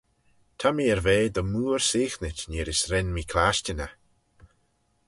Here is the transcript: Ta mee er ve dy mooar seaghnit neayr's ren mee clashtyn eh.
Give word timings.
Ta 0.59 0.69
mee 0.75 0.89
er 0.95 1.01
ve 1.05 1.17
dy 1.35 1.43
mooar 1.51 1.81
seaghnit 1.89 2.39
neayr's 2.49 2.81
ren 2.91 3.09
mee 3.15 3.29
clashtyn 3.31 3.79
eh. 3.87 3.93